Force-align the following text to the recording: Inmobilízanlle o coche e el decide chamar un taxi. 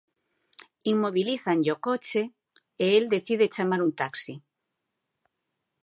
Inmobilízanlle 0.93 1.71
o 1.75 1.81
coche 1.87 2.21
e 2.83 2.85
el 2.97 3.05
decide 3.15 3.45
chamar 3.55 3.81
un 3.87 3.91
taxi. 4.01 4.33